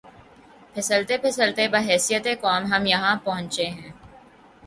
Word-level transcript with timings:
پھسلتے 0.73 1.17
پھسلتے 1.17 1.67
بحیثیت 1.67 2.27
قوم 2.41 2.63
ہم 2.73 2.85
یہاں 2.85 3.15
پہنچے 3.23 3.65
ہیں۔ 3.67 3.91